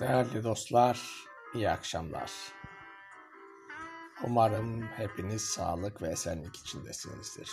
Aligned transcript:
Değerli 0.00 0.44
dostlar, 0.44 1.26
iyi 1.54 1.70
akşamlar. 1.70 2.32
Umarım 4.24 4.82
hepiniz 4.82 5.42
sağlık 5.42 6.02
ve 6.02 6.08
esenlik 6.08 6.56
içindesinizdir. 6.56 7.50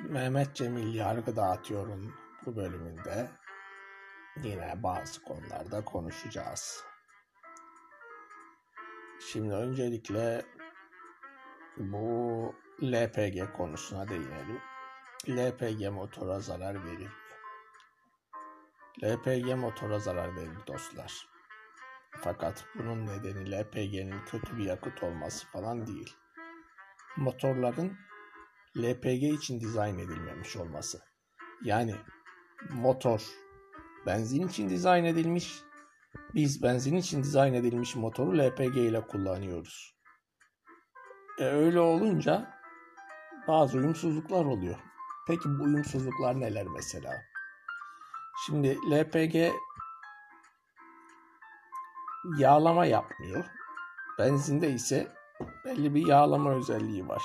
Mehmet 0.00 0.54
Cemil 0.54 0.94
Yargı 0.94 1.36
Dağıtıyorum 1.36 2.14
bu 2.46 2.56
bölümünde 2.56 3.30
yine 4.42 4.82
bazı 4.82 5.22
konularda 5.22 5.84
konuşacağız. 5.84 6.84
Şimdi 9.32 9.54
öncelikle 9.54 10.42
bu 11.76 12.54
LPG 12.82 13.56
konusuna 13.56 14.08
değinelim. 14.08 14.60
LPG 15.28 15.88
motora 15.88 16.40
zarar 16.40 16.84
verir? 16.84 17.23
LPG 19.02 19.54
motora 19.54 19.98
zarar 19.98 20.36
verir 20.36 20.66
dostlar. 20.66 21.28
Fakat 22.20 22.64
bunun 22.78 23.06
nedeni 23.06 23.50
LPG'nin 23.50 24.24
kötü 24.24 24.58
bir 24.58 24.64
yakıt 24.64 25.02
olması 25.02 25.46
falan 25.46 25.86
değil. 25.86 26.16
Motorların 27.16 27.96
LPG 28.78 29.22
için 29.22 29.60
dizayn 29.60 29.98
edilmemiş 29.98 30.56
olması. 30.56 31.00
Yani 31.62 31.94
motor 32.70 33.22
benzin 34.06 34.48
için 34.48 34.68
dizayn 34.68 35.04
edilmiş. 35.04 35.62
Biz 36.34 36.62
benzin 36.62 36.96
için 36.96 37.22
dizayn 37.22 37.54
edilmiş 37.54 37.96
motoru 37.96 38.38
LPG 38.38 38.76
ile 38.76 39.00
kullanıyoruz. 39.00 39.94
E 41.38 41.44
öyle 41.44 41.80
olunca 41.80 42.50
bazı 43.48 43.78
uyumsuzluklar 43.78 44.44
oluyor. 44.44 44.78
Peki 45.26 45.48
bu 45.58 45.62
uyumsuzluklar 45.62 46.40
neler 46.40 46.66
mesela? 46.66 47.33
Şimdi 48.46 48.78
LPG 48.90 49.52
yağlama 52.38 52.86
yapmıyor. 52.86 53.44
Benzinde 54.18 54.70
ise 54.70 55.12
belli 55.64 55.94
bir 55.94 56.06
yağlama 56.06 56.54
özelliği 56.54 57.08
var. 57.08 57.22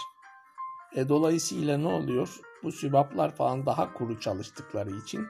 E 0.96 1.10
dolayısıyla 1.10 1.78
ne 1.78 1.88
oluyor? 1.88 2.40
Bu 2.64 2.72
sübaplar 2.72 3.36
falan 3.36 3.66
daha 3.66 3.94
kuru 3.94 4.20
çalıştıkları 4.20 4.92
için 4.92 5.28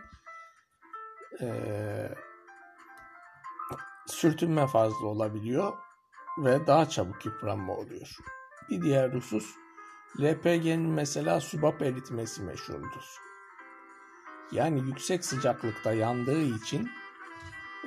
e, 1.41 1.47
sürtünme 4.07 4.67
fazla 4.67 5.07
olabiliyor 5.07 5.73
ve 6.43 6.67
daha 6.67 6.89
çabuk 6.89 7.25
yıpranma 7.25 7.73
oluyor. 7.73 8.15
Bir 8.69 8.81
diğer 8.81 9.13
husus 9.13 9.55
LPG'nin 10.21 10.89
mesela 10.89 11.41
sübap 11.41 11.81
eritmesi 11.81 12.43
meşhurdur. 12.43 13.28
Yani 14.51 14.79
yüksek 14.79 15.25
sıcaklıkta 15.25 15.93
yandığı 15.93 16.41
için 16.41 16.89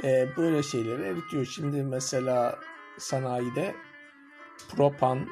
e, 0.05 0.29
böyle 0.37 0.63
şeyleri 0.63 1.03
eritiyor. 1.03 1.45
Şimdi 1.45 1.83
mesela 1.83 2.59
sanayide 2.99 3.75
propan 4.77 5.29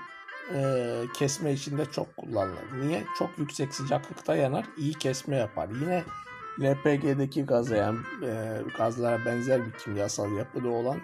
e, 0.54 0.84
kesme 1.14 1.52
içinde 1.52 1.86
çok 1.86 2.16
kullanılır. 2.16 2.64
Niye? 2.80 3.04
Çok 3.18 3.38
yüksek 3.38 3.74
sıcaklıkta 3.74 4.36
yanar, 4.36 4.64
iyi 4.76 4.94
kesme 4.94 5.36
yapar. 5.36 5.68
Yine 5.80 6.04
LPG'deki 6.60 7.46
gaza 7.46 7.76
yani 7.76 7.98
e, 8.24 8.62
gazlara 8.76 9.24
benzer 9.24 9.66
bir 9.66 9.72
kimyasal 9.72 10.32
yapıda 10.32 10.68
olan 10.68 11.00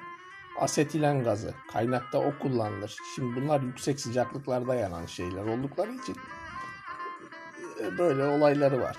asetilen 0.60 1.24
gazı 1.24 1.54
kaynakta 1.72 2.18
o 2.18 2.38
kullanılır. 2.38 2.96
Şimdi 3.14 3.42
bunlar 3.42 3.60
yüksek 3.60 4.00
sıcaklıklarda 4.00 4.74
yanan 4.74 5.06
şeyler 5.06 5.44
oldukları 5.44 5.92
için 5.92 6.16
e, 7.80 7.98
böyle 7.98 8.24
olayları 8.24 8.80
var. 8.80 8.96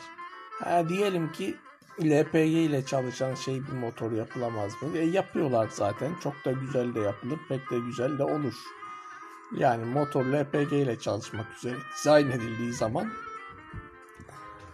Ha, 0.63 0.89
diyelim 0.89 1.31
ki 1.31 1.57
LPG 2.01 2.35
ile 2.35 2.85
çalışan 2.85 3.35
şey 3.35 3.67
bir 3.67 3.73
motor 3.73 4.11
yapılamaz 4.11 4.71
mı? 4.81 4.97
E, 4.97 5.05
yapıyorlar 5.05 5.69
zaten. 5.71 6.15
Çok 6.23 6.45
da 6.45 6.51
güzel 6.51 6.95
de 6.95 6.99
yapılır. 6.99 7.39
Pek 7.49 7.71
de 7.71 7.79
güzel 7.79 8.17
de 8.17 8.23
olur. 8.23 8.53
Yani 9.57 9.85
motor 9.85 10.25
LPG 10.25 10.73
ile 10.73 10.99
çalışmak 10.99 11.57
üzere 11.57 11.75
dizayn 11.97 12.29
edildiği 12.29 12.73
zaman 12.73 13.11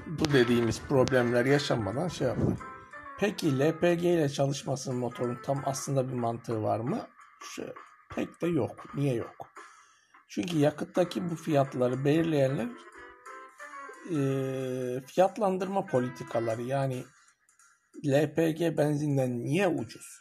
bu 0.07 0.33
dediğimiz 0.33 0.81
problemler 0.81 1.45
yaşanmadan 1.45 2.07
şey 2.07 2.27
yapılır. 2.27 2.57
Peki 3.19 3.59
LPG 3.59 4.03
ile 4.03 4.29
çalışmasının 4.29 4.97
motorun 4.97 5.39
tam 5.43 5.61
aslında 5.65 6.07
bir 6.09 6.13
mantığı 6.13 6.63
var 6.63 6.79
mı? 6.79 7.07
Şu, 7.41 7.63
pek 8.15 8.41
de 8.41 8.47
yok. 8.47 8.95
Niye 8.95 9.15
yok? 9.15 9.49
Çünkü 10.27 10.57
yakıttaki 10.57 11.29
bu 11.29 11.35
fiyatları 11.35 12.05
belirleyenler 12.05 12.67
e, 14.11 14.17
fiyatlandırma 15.05 15.85
politikaları 15.85 16.61
yani 16.61 17.05
LPG 18.05 18.77
benzinden 18.77 19.45
niye 19.45 19.67
ucuz? 19.67 20.19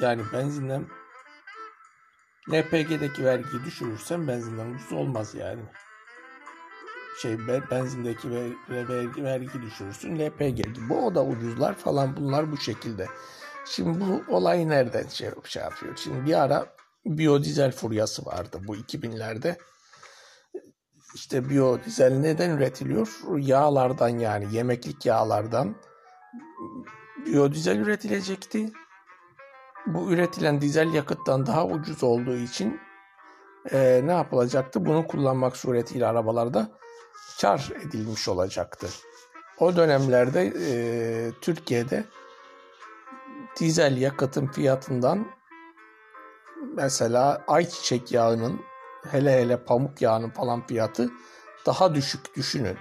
Yani 0.00 0.22
benzinden 0.32 0.86
LPG'deki 2.52 3.24
vergiyi 3.24 3.64
düşürürsen 3.64 4.28
benzinden 4.28 4.74
ucuz 4.74 4.92
olmaz 4.92 5.34
yani. 5.34 5.62
Şey 7.22 7.38
benzindeki 7.70 8.30
vergi, 8.70 9.24
vergi 9.24 9.62
düşürürsün 9.62 10.18
LPG 10.18 10.56
gibi 10.56 10.92
o 10.92 11.14
da 11.14 11.24
ucuzlar 11.24 11.74
falan 11.74 12.16
bunlar 12.16 12.52
bu 12.52 12.56
şekilde. 12.56 13.06
Şimdi 13.66 14.00
bu 14.00 14.34
olay 14.34 14.68
nereden 14.68 15.08
şey, 15.08 15.30
şey 15.44 15.62
yapıyor? 15.62 15.96
Şimdi 15.96 16.26
bir 16.26 16.42
ara 16.42 16.66
biyodizel 17.06 17.72
furyası 17.72 18.26
vardı 18.26 18.60
bu 18.66 18.76
2000'lerde. 18.76 19.56
İşte 21.16 21.48
biyodizel 21.48 22.12
neden 22.12 22.50
üretiliyor? 22.50 23.18
Yağlardan 23.38 24.08
yani 24.08 24.54
yemeklik 24.54 25.06
yağlardan 25.06 25.74
biyodizel 27.26 27.78
üretilecekti. 27.78 28.72
Bu 29.86 30.12
üretilen 30.12 30.60
dizel 30.60 30.94
yakıttan 30.94 31.46
daha 31.46 31.66
ucuz 31.66 32.04
olduğu 32.04 32.36
için 32.36 32.80
e, 33.72 34.00
ne 34.04 34.12
yapılacaktı? 34.12 34.86
Bunu 34.86 35.06
kullanmak 35.06 35.56
suretiyle 35.56 36.06
arabalarda 36.06 36.68
kar 37.40 37.72
edilmiş 37.80 38.28
olacaktı. 38.28 38.86
O 39.58 39.76
dönemlerde 39.76 40.52
e, 40.68 40.74
Türkiye'de 41.40 42.04
dizel 43.60 43.96
yakıtın 43.96 44.46
fiyatından 44.46 45.26
mesela 46.74 47.44
ayçiçek 47.48 48.12
yağının 48.12 48.60
hele 49.12 49.42
hele 49.42 49.64
pamuk 49.64 50.02
yağının 50.02 50.30
falan 50.30 50.66
fiyatı 50.66 51.10
daha 51.66 51.94
düşük 51.94 52.36
düşünün. 52.36 52.76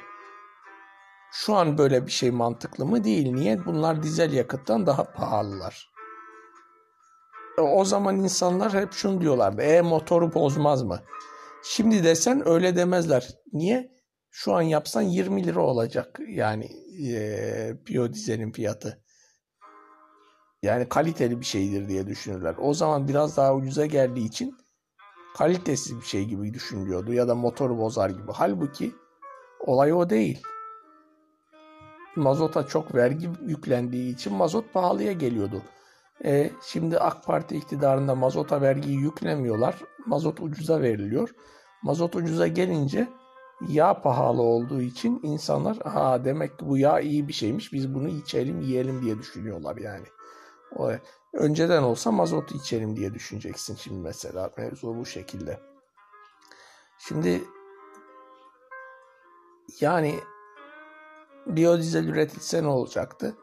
Şu 1.31 1.56
an 1.56 1.78
böyle 1.78 2.06
bir 2.06 2.12
şey 2.12 2.31
mantıklı 2.31 2.86
mı 2.86 3.03
değil. 3.03 3.31
Niye? 3.34 3.66
Bunlar 3.66 4.03
dizel 4.03 4.34
yakıttan 4.34 4.88
daha 4.88 5.03
pahalılar. 5.03 5.90
E, 7.58 7.62
o 7.62 7.85
zaman 7.85 8.16
insanlar 8.16 8.74
hep 8.74 8.94
şunu 8.94 9.22
diyorlardı. 9.22 9.62
E 9.62 9.81
motoru 9.81 10.34
bozmaz 10.34 10.84
mı? 10.84 11.00
Şimdi 11.64 12.03
desen 12.03 12.47
öyle 12.47 12.75
demezler. 12.75 13.30
Niye? 13.53 13.91
Şu 14.31 14.53
an 14.53 14.62
yapsan 14.62 15.02
20 15.02 15.47
lira 15.47 15.62
olacak 15.62 16.19
yani 16.28 16.69
e, 17.08 17.85
biyodizelin 17.88 18.52
fiyatı. 18.52 19.03
Yani 20.64 20.90
kaliteli 20.90 21.40
bir 21.40 21.46
şeydir 21.46 21.90
diye 21.90 22.08
düşünürler. 22.08 22.56
O 22.59 22.74
zaman 22.74 23.08
biraz 23.08 23.38
daha 23.38 23.56
ucuza 23.56 23.85
geldiği 23.85 24.25
için 24.25 24.58
kalitesiz 25.38 25.97
bir 25.97 26.06
şey 26.06 26.25
gibi 26.25 26.53
düşünülüyordu 26.53 27.13
ya 27.13 27.28
da 27.28 27.35
motoru 27.35 27.78
bozar 27.78 28.09
gibi. 28.09 28.31
Halbuki 28.34 28.96
olay 29.59 29.94
o 29.94 30.09
değil. 30.09 30.41
Mazota 32.16 32.68
çok 32.68 32.96
vergi 32.96 33.29
yüklendiği 33.41 34.13
için 34.13 34.34
mazot 34.34 34.73
pahalıya 34.73 35.12
geliyordu. 35.12 35.62
E, 36.25 36.51
şimdi 36.66 37.00
AK 37.00 37.25
Parti 37.25 37.56
iktidarında 37.56 38.16
mazota 38.16 38.62
vergiyi 38.62 38.97
yüklemiyorlar. 38.97 39.75
Mazot 40.06 40.40
ucuza 40.40 40.81
veriliyor. 40.81 41.29
Mazot 41.84 42.16
ucuza 42.16 42.47
gelince 42.47 43.07
yağ 43.69 44.02
pahalı 44.02 44.41
olduğu 44.41 44.81
için 44.81 45.19
insanlar 45.23 45.78
ha 45.78 46.25
demek 46.25 46.59
ki 46.59 46.67
bu 46.67 46.78
yağ 46.78 47.00
iyi 47.00 47.28
bir 47.28 47.34
şeymiş 47.34 47.73
biz 47.73 47.94
bunu 47.94 48.07
içelim 48.07 48.62
yiyelim 48.62 49.02
diye 49.02 49.17
düşünüyorlar 49.17 49.78
yani. 49.78 50.06
O, 50.76 50.91
önceden 51.35 51.84
olsa 51.84 52.11
mazotu 52.11 52.58
içelim 52.58 52.96
diye 52.96 53.14
düşüneceksin 53.14 53.76
şimdi 53.76 53.99
mesela 53.99 54.52
mevzu 54.58 54.97
bu 54.97 55.05
şekilde. 55.05 55.59
Şimdi 56.99 57.43
yani 59.82 60.16
biyodizel 61.47 62.08
üretilse 62.08 62.64
ne 62.64 62.67
olacaktı? 62.67 63.35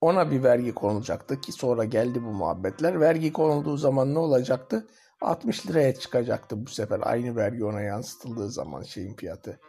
Ona 0.00 0.30
bir 0.30 0.42
vergi 0.42 0.74
konulacaktı 0.74 1.40
ki 1.40 1.52
sonra 1.52 1.84
geldi 1.84 2.24
bu 2.24 2.32
muhabbetler. 2.32 3.00
Vergi 3.00 3.32
konulduğu 3.32 3.76
zaman 3.76 4.14
ne 4.14 4.18
olacaktı? 4.18 4.86
60 5.20 5.66
liraya 5.66 5.94
çıkacaktı 5.94 6.66
bu 6.66 6.70
sefer 6.70 7.00
aynı 7.02 7.36
vergi 7.36 7.64
ona 7.64 7.80
yansıtıldığı 7.80 8.50
zaman 8.50 8.82
şeyin 8.82 9.16
fiyatı. 9.16 9.60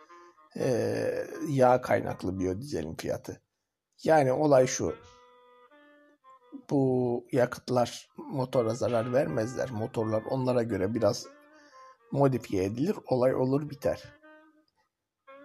Ee, 0.57 1.27
yağ 1.49 1.81
kaynaklı 1.81 2.39
biyodizelin 2.39 2.95
fiyatı. 2.95 3.41
Yani 4.03 4.31
olay 4.31 4.67
şu. 4.67 4.95
Bu 6.69 7.25
yakıtlar 7.31 8.09
motora 8.17 8.75
zarar 8.75 9.13
vermezler. 9.13 9.69
Motorlar 9.71 10.23
onlara 10.29 10.63
göre 10.63 10.93
biraz 10.93 11.25
modifiye 12.11 12.63
edilir. 12.63 12.95
Olay 13.07 13.35
olur 13.35 13.69
biter. 13.69 14.03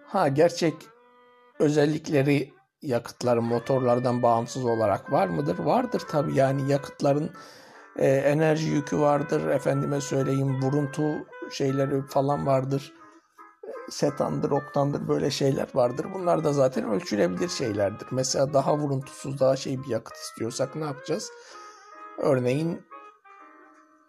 Ha 0.05 0.27
gerçek 0.27 0.73
özellikleri 1.59 2.53
yakıtların 2.81 3.43
motorlardan 3.43 4.23
bağımsız 4.23 4.65
olarak 4.65 5.11
var 5.11 5.27
mıdır? 5.27 5.59
Vardır 5.59 6.03
tabii 6.09 6.35
yani 6.35 6.71
yakıtların 6.71 7.31
e, 7.95 8.07
enerji 8.07 8.69
yükü 8.69 8.99
vardır. 8.99 9.47
Efendime 9.47 10.01
söyleyeyim 10.01 10.61
vuruntu 10.61 11.03
şeyleri 11.51 12.01
falan 12.07 12.45
vardır. 12.45 12.93
Setandır, 13.89 14.51
oktandır 14.51 15.07
böyle 15.07 15.31
şeyler 15.31 15.67
vardır. 15.73 16.07
Bunlar 16.13 16.43
da 16.43 16.53
zaten 16.53 16.89
ölçülebilir 16.89 17.49
şeylerdir. 17.49 18.07
Mesela 18.11 18.53
daha 18.53 18.77
vuruntusuz, 18.77 19.39
daha 19.39 19.55
şey 19.55 19.83
bir 19.83 19.87
yakıt 19.87 20.15
istiyorsak 20.15 20.75
ne 20.75 20.85
yapacağız? 20.85 21.31
Örneğin 22.17 22.81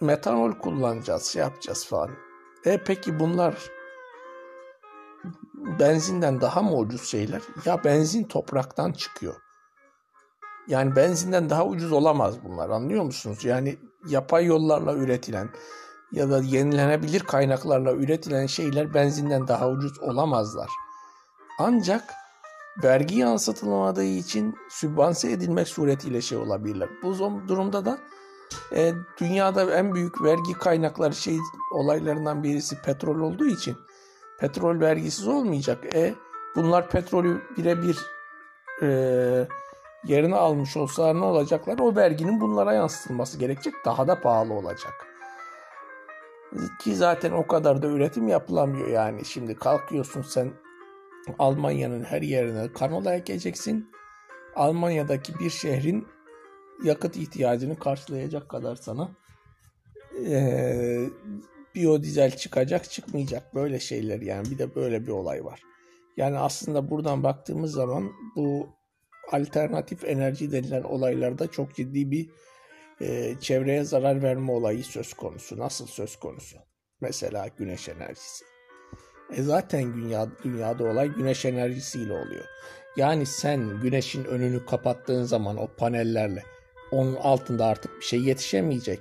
metanol 0.01 0.53
kullanacağız, 0.53 1.25
şey 1.25 1.43
yapacağız 1.43 1.87
falan. 1.87 2.11
E 2.65 2.85
peki 2.85 3.21
bunlar 3.21 3.71
benzinden 5.55 6.41
daha 6.41 6.63
mı 6.63 6.77
ucuz 6.77 7.09
şeyler? 7.09 7.43
Ya 7.65 7.85
benzin 7.85 8.25
topraktan 8.25 8.93
çıkıyor. 8.93 9.35
Yani 10.69 10.97
benzinden 10.97 11.51
daha 11.51 11.67
ucuz 11.67 11.93
olamaz 11.93 12.45
bunlar 12.45 12.71
anlıyor 12.71 13.03
musunuz? 13.03 13.45
Yani 13.45 13.79
yapay 14.09 14.45
yollarla 14.45 14.95
üretilen 14.95 15.49
ya 16.13 16.31
da 16.31 16.39
yenilenebilir 16.39 17.21
kaynaklarla 17.21 17.93
üretilen 17.93 18.47
şeyler 18.47 18.95
benzinden 18.95 19.49
daha 19.49 19.69
ucuz 19.69 19.99
olamazlar. 20.01 20.69
Ancak 21.59 22.05
vergi 22.83 23.19
yansıtılmadığı 23.19 24.05
için 24.05 24.55
sübvanse 24.71 25.33
edilmek 25.33 25.69
suretiyle 25.69 26.21
şey 26.21 26.39
olabilirler. 26.39 26.89
Bu 27.03 27.19
durumda 27.49 27.85
da 27.85 27.99
e, 28.75 28.93
dünyada 29.21 29.75
en 29.75 29.95
büyük 29.95 30.23
vergi 30.23 30.53
kaynakları 30.53 31.15
şey 31.15 31.39
olaylarından 31.73 32.43
birisi 32.43 32.83
petrol 32.83 33.21
olduğu 33.21 33.47
için 33.47 33.77
petrol 34.39 34.81
vergisiz 34.81 35.29
olmayacak. 35.29 35.95
E 35.95 36.15
bunlar 36.57 36.89
petrolü 36.89 37.43
birebir 37.57 37.99
e, 38.83 38.89
yerine 40.05 40.37
almış 40.37 40.77
olsalar 40.77 41.15
ne 41.15 41.25
olacaklar? 41.25 41.79
O 41.79 41.97
verginin 41.97 42.41
bunlara 42.41 42.73
yansıtılması 42.73 43.39
gerekecek. 43.39 43.75
Daha 43.85 44.09
da 44.09 44.21
pahalı 44.21 44.55
olacak. 44.55 44.93
Ki 46.81 46.97
zaten 46.97 47.33
o 47.33 47.47
kadar 47.47 47.83
da 47.83 47.87
üretim 47.87 48.29
yapılamıyor 48.29 48.89
yani. 48.89 49.25
Şimdi 49.25 49.55
kalkıyorsun 49.55 50.23
sen 50.23 50.53
Almanya'nın 51.39 52.05
her 52.05 52.23
yerine 52.23 52.73
kanola 52.73 53.15
ekeceksin. 53.15 53.91
Almanya'daki 54.57 55.39
bir 55.39 55.51
şehrin 55.51 56.07
yakıt 56.85 57.17
ihtiyacını 57.17 57.79
karşılayacak 57.79 58.49
kadar 58.49 58.77
sana 58.77 59.11
e, 60.27 61.07
biyodizel 61.75 62.37
çıkacak 62.37 62.91
çıkmayacak 62.91 63.55
böyle 63.55 63.81
şeyler 63.81 64.21
yani 64.21 64.51
bir 64.51 64.59
de 64.59 64.75
böyle 64.75 65.07
bir 65.07 65.13
olay 65.13 65.45
var. 65.45 65.63
Yani 66.17 66.39
aslında 66.39 66.91
buradan 66.91 67.23
baktığımız 67.23 67.73
zaman 67.73 68.13
bu 68.37 68.69
alternatif 69.33 70.05
enerji 70.05 70.53
denilen 70.53 70.83
olaylarda 70.83 71.47
çok 71.47 71.75
ciddi 71.75 72.11
bir 72.11 72.31
e, 73.01 73.35
çevreye 73.41 73.85
zarar 73.85 74.23
verme 74.23 74.53
olayı 74.53 74.85
söz 74.85 75.15
konusu. 75.15 75.59
Nasıl 75.59 75.87
söz 75.87 76.17
konusu? 76.17 76.57
Mesela 77.01 77.49
güneş 77.59 77.89
enerjisi. 77.89 78.45
E 79.33 79.43
zaten 79.43 79.95
dünya, 79.95 80.29
dünyada 80.45 80.85
olay 80.85 81.09
güneş 81.09 81.45
enerjisiyle 81.45 82.13
oluyor. 82.13 82.45
Yani 82.97 83.27
sen 83.27 83.81
güneşin 83.81 84.25
önünü 84.25 84.67
kapattığın 84.67 85.25
zaman 85.25 85.57
o 85.57 85.67
panellerle 85.77 86.43
onun 86.91 87.15
altında 87.17 87.67
artık 87.67 87.97
bir 88.01 88.05
şey 88.05 88.21
yetişemeyecek. 88.21 89.01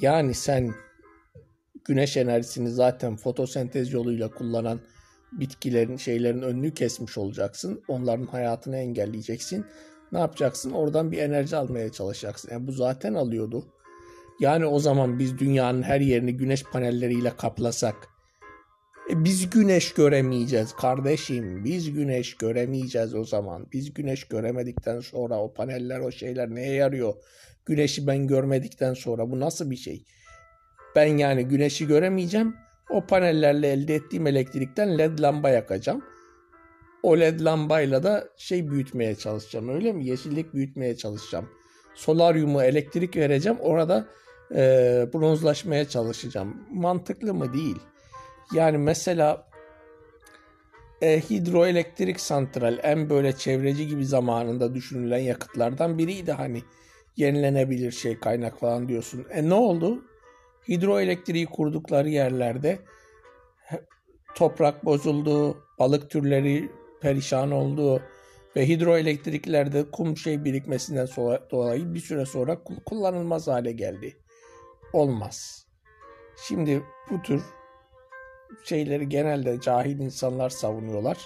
Yani 0.00 0.34
sen 0.34 0.74
güneş 1.84 2.16
enerjisini 2.16 2.70
zaten 2.70 3.16
fotosentez 3.16 3.92
yoluyla 3.92 4.30
kullanan 4.30 4.80
bitkilerin 5.32 5.96
şeylerin 5.96 6.42
önünü 6.42 6.74
kesmiş 6.74 7.18
olacaksın. 7.18 7.82
Onların 7.88 8.26
hayatını 8.26 8.76
engelleyeceksin. 8.76 9.66
Ne 10.12 10.18
yapacaksın? 10.18 10.70
Oradan 10.70 11.12
bir 11.12 11.18
enerji 11.18 11.56
almaya 11.56 11.92
çalışacaksın. 11.92 12.48
Yani 12.52 12.66
bu 12.66 12.72
zaten 12.72 13.14
alıyordu. 13.14 13.64
Yani 14.40 14.66
o 14.66 14.78
zaman 14.78 15.18
biz 15.18 15.38
dünyanın 15.38 15.82
her 15.82 16.00
yerini 16.00 16.36
güneş 16.36 16.64
panelleriyle 16.64 17.36
kaplasak 17.36 18.08
e 19.10 19.24
biz 19.24 19.50
güneş 19.50 19.92
göremeyeceğiz 19.94 20.72
kardeşim. 20.72 21.64
Biz 21.64 21.92
güneş 21.92 22.36
göremeyeceğiz 22.36 23.14
o 23.14 23.24
zaman. 23.24 23.66
Biz 23.72 23.94
güneş 23.94 24.24
göremedikten 24.24 25.00
sonra 25.00 25.38
o 25.38 25.54
paneller 25.54 26.00
o 26.00 26.10
şeyler 26.10 26.50
neye 26.50 26.74
yarıyor? 26.74 27.14
Güneşi 27.66 28.06
ben 28.06 28.26
görmedikten 28.26 28.94
sonra 28.94 29.30
bu 29.30 29.40
nasıl 29.40 29.70
bir 29.70 29.76
şey? 29.76 30.04
Ben 30.96 31.16
yani 31.16 31.44
güneşi 31.44 31.86
göremeyeceğim. 31.86 32.56
O 32.90 33.06
panellerle 33.06 33.68
elde 33.68 33.94
ettiğim 33.94 34.26
elektrikten 34.26 34.98
led 34.98 35.18
lamba 35.18 35.50
yakacağım. 35.50 36.04
O 37.08 37.18
led 37.18 37.40
lambayla 37.40 38.02
da 38.02 38.28
şey 38.36 38.70
büyütmeye 38.70 39.14
çalışacağım 39.14 39.68
öyle 39.68 39.92
mi? 39.92 40.06
Yeşillik 40.06 40.54
büyütmeye 40.54 40.96
çalışacağım. 40.96 41.48
Solaryumu 41.94 42.62
elektrik 42.62 43.16
vereceğim. 43.16 43.58
Orada 43.60 44.06
e, 44.50 44.56
bronzlaşmaya 45.14 45.88
çalışacağım. 45.88 46.62
Mantıklı 46.70 47.34
mı? 47.34 47.52
Değil. 47.52 47.78
Yani 48.54 48.78
mesela 48.78 49.48
e, 51.02 51.20
hidroelektrik 51.20 52.20
santral 52.20 52.78
en 52.82 53.10
böyle 53.10 53.32
çevreci 53.32 53.86
gibi 53.86 54.06
zamanında 54.06 54.74
düşünülen 54.74 55.18
yakıtlardan 55.18 55.98
biriydi 55.98 56.32
hani 56.32 56.62
yenilenebilir 57.16 57.92
şey 57.92 58.18
kaynak 58.18 58.60
falan 58.60 58.88
diyorsun. 58.88 59.26
E 59.30 59.48
ne 59.48 59.54
oldu? 59.54 60.04
Hidroelektriği 60.68 61.46
kurdukları 61.46 62.08
yerlerde 62.08 62.78
toprak 64.34 64.84
bozuldu, 64.84 65.56
balık 65.78 66.10
türleri 66.10 66.77
perişan 67.00 67.50
oldu 67.50 68.02
ve 68.56 68.68
hidroelektriklerde 68.68 69.90
kum 69.90 70.16
şey 70.16 70.44
birikmesinden 70.44 71.06
dolayı 71.50 71.94
bir 71.94 72.00
süre 72.00 72.26
sonra 72.26 72.58
kullanılmaz 72.64 73.48
hale 73.48 73.72
geldi. 73.72 74.16
Olmaz. 74.92 75.66
Şimdi 76.48 76.82
bu 77.10 77.22
tür 77.22 77.42
şeyleri 78.64 79.08
genelde 79.08 79.60
cahil 79.60 79.98
insanlar 79.98 80.50
savunuyorlar. 80.50 81.18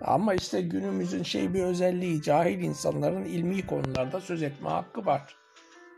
Ama 0.00 0.34
işte 0.34 0.60
günümüzün 0.60 1.22
şey 1.22 1.54
bir 1.54 1.62
özelliği 1.62 2.22
cahil 2.22 2.62
insanların 2.62 3.24
ilmi 3.24 3.66
konularda 3.66 4.20
söz 4.20 4.42
etme 4.42 4.68
hakkı 4.68 5.06
var. 5.06 5.36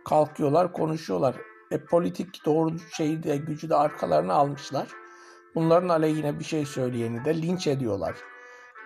Kalkıyorlar, 0.04 0.72
konuşuyorlar. 0.72 1.36
E 1.70 1.78
politik 1.78 2.44
doğru 2.44 2.78
şeyi 2.96 3.22
de 3.22 3.36
gücü 3.36 3.70
de 3.70 3.74
arkalarına 3.74 4.34
almışlar. 4.34 4.88
Bunların 5.54 5.88
aleyhine 5.88 6.38
bir 6.38 6.44
şey 6.44 6.66
söyleyeni 6.66 7.24
de 7.24 7.42
linç 7.42 7.66
ediyorlar. 7.66 8.16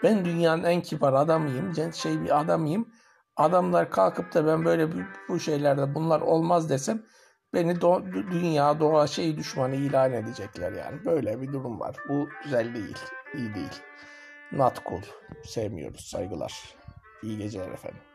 Ben 0.02 0.25
dünyanın 0.25 0.64
en 0.64 0.81
kibar 0.81 1.12
adamıyım, 1.12 1.93
şey 1.94 2.23
bir 2.23 2.41
adamıyım. 2.41 2.88
Adamlar 3.37 3.91
kalkıp 3.91 4.35
da 4.35 4.47
ben 4.47 4.64
böyle 4.64 4.88
bu 5.29 5.41
şeylerde 5.41 5.94
bunlar 5.94 6.20
olmaz 6.20 6.70
desem 6.70 7.03
beni 7.55 7.81
do 7.81 8.03
dünya 8.13 8.81
doğa 8.81 9.06
şey 9.06 9.36
düşmanı 9.36 9.75
ilan 9.75 10.13
edecekler 10.13 10.72
yani. 10.72 11.05
Böyle 11.05 11.41
bir 11.41 11.53
durum 11.53 11.81
var. 11.81 11.96
Bu 12.08 12.29
güzel 12.44 12.75
değil. 12.75 12.98
iyi 13.34 13.55
değil. 13.55 13.82
Not 14.53 14.86
cool. 14.86 15.03
Sevmiyoruz. 15.44 16.05
Saygılar. 16.05 16.75
İyi 17.22 17.39
geceler 17.39 17.69
efendim. 17.69 18.09